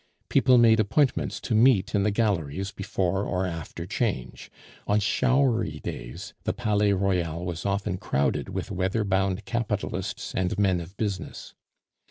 People 0.29 0.57
made 0.57 0.79
appointments 0.79 1.39
to 1.41 1.53
meet 1.53 1.93
in 1.93 2.01
the 2.01 2.09
Galleries 2.09 2.71
before 2.71 3.23
or 3.23 3.45
after 3.45 3.85
'Change; 3.85 4.49
on 4.87 4.99
showery 4.99 5.79
days 5.83 6.33
the 6.43 6.53
Palais 6.53 6.93
Royal 6.93 7.45
was 7.45 7.67
often 7.67 7.99
crowded 7.99 8.49
with 8.49 8.71
weather 8.71 9.03
bound 9.03 9.45
capitalists 9.45 10.33
and 10.33 10.57
men 10.57 10.81
of 10.81 10.97
business. 10.97 11.53